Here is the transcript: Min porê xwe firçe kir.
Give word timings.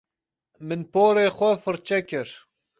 Min 0.67 0.81
porê 0.93 1.27
xwe 1.37 1.51
firçe 1.63 1.99
kir. 2.09 2.29